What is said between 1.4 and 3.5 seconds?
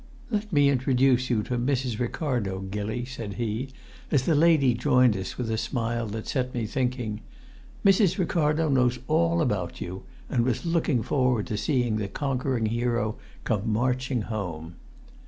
to Mrs. Ricardo, Gilly," said